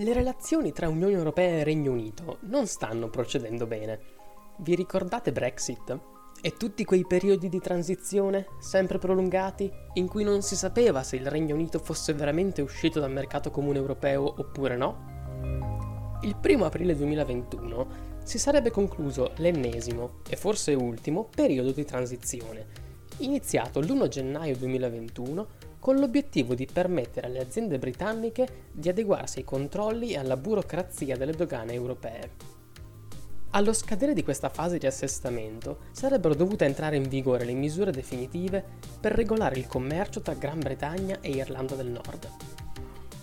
Le 0.00 0.12
relazioni 0.12 0.70
tra 0.70 0.88
Unione 0.88 1.14
Europea 1.14 1.58
e 1.58 1.64
Regno 1.64 1.90
Unito 1.90 2.38
non 2.42 2.68
stanno 2.68 3.08
procedendo 3.08 3.66
bene. 3.66 3.98
Vi 4.58 4.76
ricordate 4.76 5.32
Brexit? 5.32 5.98
E 6.40 6.52
tutti 6.56 6.84
quei 6.84 7.04
periodi 7.04 7.48
di 7.48 7.58
transizione, 7.58 8.46
sempre 8.60 8.98
prolungati, 8.98 9.68
in 9.94 10.06
cui 10.06 10.22
non 10.22 10.42
si 10.42 10.54
sapeva 10.54 11.02
se 11.02 11.16
il 11.16 11.26
Regno 11.26 11.56
Unito 11.56 11.80
fosse 11.80 12.14
veramente 12.14 12.62
uscito 12.62 13.00
dal 13.00 13.10
mercato 13.10 13.50
comune 13.50 13.78
europeo 13.78 14.22
oppure 14.38 14.76
no? 14.76 16.18
Il 16.22 16.36
1 16.40 16.64
aprile 16.64 16.94
2021 16.94 17.88
si 18.22 18.38
sarebbe 18.38 18.70
concluso 18.70 19.32
l'ennesimo, 19.38 20.20
e 20.28 20.36
forse 20.36 20.74
ultimo, 20.74 21.28
periodo 21.34 21.72
di 21.72 21.84
transizione, 21.84 22.66
iniziato 23.16 23.80
l'1 23.80 24.06
gennaio 24.06 24.56
2021 24.56 25.46
con 25.78 25.96
l'obiettivo 25.96 26.54
di 26.54 26.66
permettere 26.70 27.26
alle 27.26 27.40
aziende 27.40 27.78
britanniche 27.78 28.66
di 28.72 28.88
adeguarsi 28.88 29.38
ai 29.38 29.44
controlli 29.44 30.12
e 30.12 30.18
alla 30.18 30.36
burocrazia 30.36 31.16
delle 31.16 31.32
dogane 31.32 31.72
europee. 31.72 32.56
Allo 33.52 33.72
scadere 33.72 34.12
di 34.12 34.22
questa 34.22 34.50
fase 34.50 34.76
di 34.76 34.86
assestamento 34.86 35.78
sarebbero 35.92 36.34
dovute 36.34 36.66
entrare 36.66 36.96
in 36.96 37.08
vigore 37.08 37.46
le 37.46 37.54
misure 37.54 37.90
definitive 37.90 38.62
per 39.00 39.12
regolare 39.12 39.58
il 39.58 39.66
commercio 39.66 40.20
tra 40.20 40.34
Gran 40.34 40.58
Bretagna 40.58 41.20
e 41.22 41.30
Irlanda 41.30 41.74
del 41.74 41.88
Nord. 41.88 42.28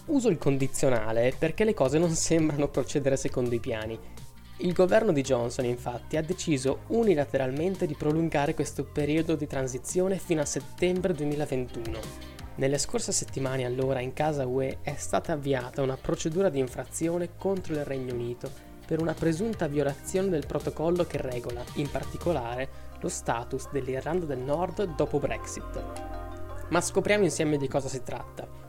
Uso 0.05 0.29
il 0.29 0.39
condizionale 0.39 1.33
perché 1.37 1.63
le 1.63 1.75
cose 1.75 1.99
non 1.99 2.09
sembrano 2.15 2.69
procedere 2.69 3.17
secondo 3.17 3.53
i 3.53 3.59
piani. 3.59 3.99
Il 4.59 4.73
governo 4.73 5.11
di 5.11 5.21
Johnson 5.21 5.65
infatti 5.65 6.17
ha 6.17 6.23
deciso 6.23 6.79
unilateralmente 6.87 7.85
di 7.85 7.93
prolungare 7.93 8.55
questo 8.55 8.83
periodo 8.83 9.35
di 9.35 9.45
transizione 9.45 10.17
fino 10.17 10.41
a 10.41 10.45
settembre 10.45 11.13
2021 11.13 12.34
nelle 12.55 12.77
scorse 12.77 13.11
settimane 13.11 13.65
allora 13.65 13.99
in 13.99 14.13
casa 14.13 14.45
UE 14.45 14.77
è 14.81 14.95
stata 14.95 15.33
avviata 15.33 15.81
una 15.81 15.97
procedura 15.97 16.49
di 16.49 16.59
infrazione 16.59 17.31
contro 17.37 17.73
il 17.73 17.83
Regno 17.83 18.13
Unito 18.13 18.49
per 18.85 19.01
una 19.01 19.13
presunta 19.13 19.67
violazione 19.67 20.29
del 20.29 20.45
protocollo 20.45 21.05
che 21.05 21.19
regola, 21.19 21.63
in 21.75 21.89
particolare, 21.89 22.83
lo 23.01 23.09
status 23.09 23.69
dell'Irlanda 23.71 24.25
del 24.25 24.39
Nord 24.39 24.95
dopo 24.95 25.19
Brexit. 25.19 25.83
Ma 26.69 26.81
scopriamo 26.81 27.23
insieme 27.23 27.57
di 27.57 27.67
cosa 27.67 27.89
si 27.89 28.01
tratta. 28.03 28.64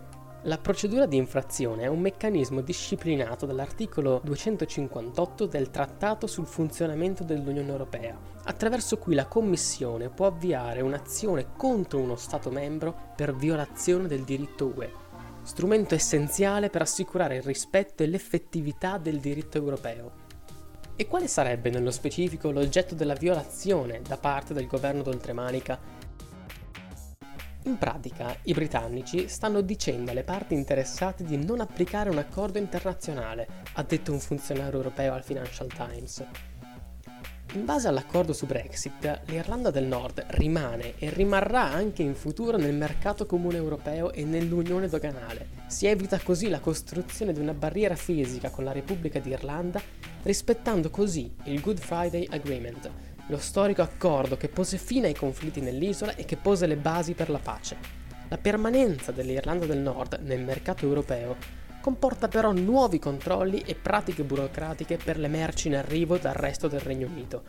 La 0.46 0.58
procedura 0.58 1.06
di 1.06 1.16
infrazione 1.16 1.82
è 1.82 1.86
un 1.88 1.98
meccanismo 1.98 2.60
disciplinato 2.60 3.46
dall'articolo 3.46 4.20
258 4.22 5.46
del 5.46 5.70
Trattato 5.70 6.28
sul 6.28 6.46
funzionamento 6.46 7.24
dell'Unione 7.24 7.68
Europea, 7.68 8.16
attraverso 8.44 8.96
cui 8.96 9.16
la 9.16 9.26
Commissione 9.26 10.08
può 10.08 10.26
avviare 10.26 10.82
un'azione 10.82 11.48
contro 11.56 11.98
uno 11.98 12.14
Stato 12.14 12.52
membro 12.52 12.96
per 13.16 13.34
violazione 13.34 14.06
del 14.06 14.22
diritto 14.22 14.66
UE, 14.66 14.92
strumento 15.42 15.96
essenziale 15.96 16.70
per 16.70 16.82
assicurare 16.82 17.38
il 17.38 17.42
rispetto 17.42 18.04
e 18.04 18.06
l'effettività 18.06 18.98
del 18.98 19.18
diritto 19.18 19.58
europeo. 19.58 20.12
E 20.94 21.08
quale 21.08 21.26
sarebbe 21.26 21.70
nello 21.70 21.90
specifico 21.90 22.52
l'oggetto 22.52 22.94
della 22.94 23.14
violazione 23.14 24.00
da 24.00 24.16
parte 24.16 24.54
del 24.54 24.68
governo 24.68 25.02
d'oltremanica 25.02 26.04
in 27.68 27.78
pratica, 27.78 28.36
i 28.42 28.52
britannici 28.52 29.28
stanno 29.28 29.60
dicendo 29.60 30.12
alle 30.12 30.22
parti 30.22 30.54
interessate 30.54 31.24
di 31.24 31.36
non 31.36 31.60
applicare 31.60 32.10
un 32.10 32.18
accordo 32.18 32.58
internazionale, 32.58 33.46
ha 33.74 33.82
detto 33.82 34.12
un 34.12 34.20
funzionario 34.20 34.76
europeo 34.76 35.12
al 35.12 35.24
Financial 35.24 35.66
Times. 35.68 36.24
In 37.54 37.64
base 37.64 37.88
all'accordo 37.88 38.32
su 38.32 38.46
Brexit, 38.46 39.22
l'Irlanda 39.26 39.70
del 39.70 39.86
Nord 39.86 40.24
rimane 40.30 40.94
e 40.98 41.10
rimarrà 41.10 41.62
anche 41.62 42.02
in 42.02 42.14
futuro 42.14 42.56
nel 42.56 42.74
mercato 42.74 43.24
comune 43.26 43.56
europeo 43.56 44.12
e 44.12 44.24
nell'unione 44.24 44.88
doganale. 44.88 45.48
Si 45.66 45.86
evita 45.86 46.20
così 46.20 46.48
la 46.48 46.60
costruzione 46.60 47.32
di 47.32 47.40
una 47.40 47.54
barriera 47.54 47.96
fisica 47.96 48.50
con 48.50 48.64
la 48.64 48.72
Repubblica 48.72 49.18
d'Irlanda, 49.18 49.80
rispettando 50.22 50.90
così 50.90 51.34
il 51.44 51.60
Good 51.60 51.78
Friday 51.78 52.26
Agreement, 52.30 52.90
lo 53.28 53.38
storico 53.38 53.82
accordo 53.82 54.36
che 54.36 54.48
pose 54.48 54.78
fine 54.78 55.08
ai 55.08 55.14
conflitti 55.14 55.60
nell'isola 55.60 56.14
e 56.14 56.24
che 56.24 56.36
pose 56.36 56.66
le 56.66 56.76
basi 56.76 57.14
per 57.14 57.28
la 57.28 57.38
pace. 57.38 57.76
La 58.28 58.38
permanenza 58.38 59.12
dell'Irlanda 59.12 59.66
del 59.66 59.78
Nord 59.78 60.20
nel 60.22 60.44
mercato 60.44 60.84
europeo 60.84 61.36
comporta 61.80 62.28
però 62.28 62.52
nuovi 62.52 62.98
controlli 62.98 63.62
e 63.64 63.74
pratiche 63.74 64.24
burocratiche 64.24 64.96
per 64.96 65.18
le 65.18 65.28
merci 65.28 65.68
in 65.68 65.76
arrivo 65.76 66.18
dal 66.18 66.34
resto 66.34 66.66
del 66.66 66.80
Regno 66.80 67.06
Unito, 67.06 67.42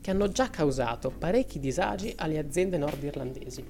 che 0.00 0.10
hanno 0.10 0.28
già 0.28 0.50
causato 0.50 1.10
parecchi 1.10 1.60
disagi 1.60 2.12
alle 2.16 2.38
aziende 2.38 2.76
nordirlandesi. 2.76 3.64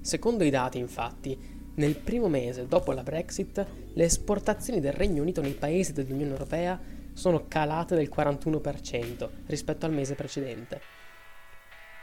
Secondo 0.00 0.44
i 0.44 0.50
dati, 0.50 0.78
infatti, 0.78 1.36
nel 1.74 1.96
primo 1.96 2.28
mese 2.28 2.68
dopo 2.68 2.92
la 2.92 3.02
Brexit, 3.02 3.66
le 3.92 4.04
esportazioni 4.04 4.80
del 4.80 4.92
Regno 4.92 5.22
Unito 5.22 5.40
nei 5.40 5.54
paesi 5.54 5.92
dell'Unione 5.92 6.30
Europea 6.30 6.80
sono 7.14 7.46
calate 7.48 7.94
del 7.94 8.10
41% 8.14 9.28
rispetto 9.46 9.86
al 9.86 9.92
mese 9.92 10.14
precedente. 10.14 10.80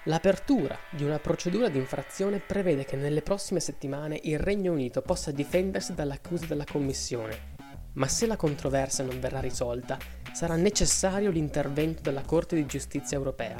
L'apertura 0.05 0.75
di 0.89 1.03
una 1.03 1.19
procedura 1.19 1.69
di 1.69 1.77
infrazione 1.77 2.39
prevede 2.39 2.85
che 2.85 2.95
nelle 2.95 3.21
prossime 3.21 3.59
settimane 3.59 4.19
il 4.23 4.39
Regno 4.39 4.71
Unito 4.71 5.03
possa 5.03 5.29
difendersi 5.29 5.93
dall'accusa 5.93 6.47
della 6.47 6.63
Commissione, 6.63 7.53
ma 7.93 8.07
se 8.07 8.25
la 8.25 8.35
controversia 8.35 9.03
non 9.03 9.19
verrà 9.19 9.39
risolta, 9.39 9.99
sarà 10.33 10.55
necessario 10.55 11.29
l'intervento 11.29 12.01
della 12.01 12.23
Corte 12.23 12.55
di 12.55 12.65
giustizia 12.65 13.15
europea. 13.15 13.57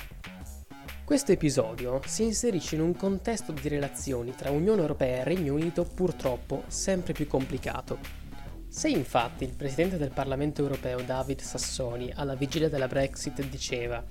Questo 1.03 1.31
episodio 1.31 2.00
si 2.07 2.23
inserisce 2.23 2.73
in 2.73 2.81
un 2.81 2.95
contesto 2.95 3.51
di 3.51 3.67
relazioni 3.67 4.34
tra 4.34 4.50
Unione 4.50 4.81
Europea 4.81 5.17
e 5.17 5.23
Regno 5.25 5.53
Unito 5.53 5.84
purtroppo 5.84 6.63
sempre 6.67 7.13
più 7.13 7.28
complicato 7.28 8.21
se 8.74 8.88
infatti 8.88 9.44
il 9.44 9.54
presidente 9.54 9.98
del 9.98 10.12
Parlamento 10.12 10.62
europeo 10.62 11.02
David 11.02 11.42
Sassoni 11.42 12.09
alla 12.16 12.36
vigilia 12.36 12.70
della 12.70 12.88
Brexit 12.88 13.44
diceva 13.50 14.02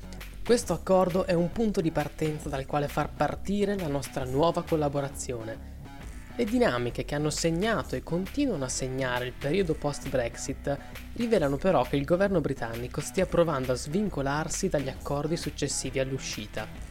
questo 0.44 0.75
accordo 0.75 1.25
è 1.25 1.32
un 1.32 1.50
punto 1.50 1.81
di 1.81 1.91
partenza 1.91 2.50
dal 2.50 2.66
quale 2.66 2.87
far 2.87 3.10
partire 3.10 3.78
la 3.78 3.87
nostra 3.87 4.25
nuova 4.25 4.62
collaborazione. 4.62 5.78
Le 6.37 6.44
dinamiche 6.44 7.06
che 7.06 7.15
hanno 7.15 7.31
segnato 7.31 7.97
e 7.97 8.03
continuano 8.03 8.65
a 8.65 8.69
segnare 8.69 9.26
il 9.26 9.32
periodo 9.32 9.72
post-Brexit 9.72 10.77
rivelano 11.15 11.56
però 11.56 11.82
che 11.84 11.97
il 11.97 12.04
governo 12.04 12.42
britannico 12.42 13.00
stia 13.00 13.25
provando 13.25 13.72
a 13.72 13.77
svincolarsi 13.77 14.69
dagli 14.69 14.88
accordi 14.88 15.37
successivi 15.37 16.00
all'uscita. 16.00 16.89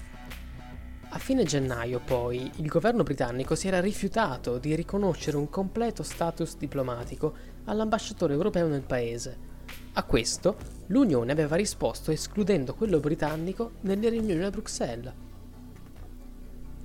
A 1.11 1.17
fine 1.17 1.43
gennaio, 1.43 1.99
poi, 1.99 2.51
il 2.57 2.67
governo 2.67 3.01
britannico 3.01 3.55
si 3.55 3.67
era 3.67 3.81
rifiutato 3.81 4.59
di 4.59 4.75
riconoscere 4.75 5.37
un 5.37 5.49
completo 5.49 6.03
status 6.03 6.55
diplomatico 6.55 7.33
all'ambasciatore 7.65 8.33
europeo 8.33 8.67
nel 8.67 8.83
paese. 8.83 9.47
A 9.93 10.03
questo, 10.03 10.55
l'Unione 10.87 11.31
aveva 11.31 11.55
risposto 11.55 12.11
escludendo 12.11 12.75
quello 12.75 12.99
britannico 12.99 13.71
nelle 13.81 14.09
riunioni 14.09 14.43
a 14.43 14.51
Bruxelles. 14.51 15.11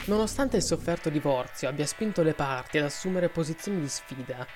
Nonostante 0.06 0.56
il 0.56 0.62
sofferto 0.62 1.10
divorzio 1.10 1.68
abbia 1.68 1.84
spinto 1.84 2.22
le 2.22 2.32
parti 2.32 2.78
ad 2.78 2.84
assumere 2.84 3.28
posizioni 3.28 3.80
di 3.80 3.88
sfida, 3.88 4.46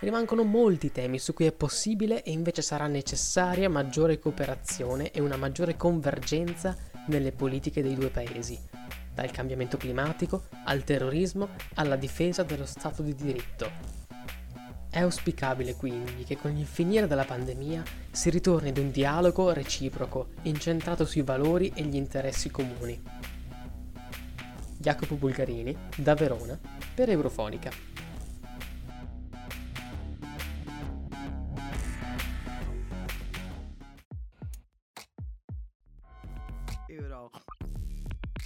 rimangono 0.00 0.42
molti 0.42 0.92
temi 0.92 1.18
su 1.18 1.32
cui 1.32 1.46
è 1.46 1.52
possibile 1.52 2.22
e 2.22 2.30
invece 2.30 2.60
sarà 2.60 2.88
necessaria 2.88 3.70
maggiore 3.70 4.18
cooperazione 4.18 5.12
e 5.12 5.20
una 5.22 5.38
maggiore 5.38 5.78
convergenza 5.78 6.76
nelle 7.06 7.32
politiche 7.32 7.82
dei 7.82 7.94
due 7.94 8.10
paesi 8.10 8.73
dal 9.14 9.30
cambiamento 9.30 9.76
climatico 9.76 10.48
al 10.64 10.84
terrorismo 10.84 11.50
alla 11.74 11.96
difesa 11.96 12.42
dello 12.42 12.66
Stato 12.66 13.02
di 13.02 13.14
diritto. 13.14 13.70
È 14.90 15.00
auspicabile 15.00 15.74
quindi 15.74 16.24
che 16.24 16.36
con 16.36 16.56
il 16.56 16.66
finire 16.66 17.06
della 17.06 17.24
pandemia 17.24 17.82
si 18.10 18.30
ritorni 18.30 18.68
ad 18.68 18.78
un 18.78 18.90
dialogo 18.90 19.52
reciproco 19.52 20.28
incentrato 20.42 21.04
sui 21.04 21.22
valori 21.22 21.72
e 21.74 21.82
gli 21.82 21.96
interessi 21.96 22.50
comuni. 22.50 23.02
Jacopo 24.78 25.16
Bulgarini, 25.16 25.76
da 25.96 26.14
Verona, 26.14 26.58
per 26.94 27.10
Eurofonica. 27.10 27.70
Euro. 36.86 37.30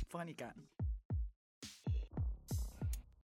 funny 0.09 0.33
gun. 0.33 0.78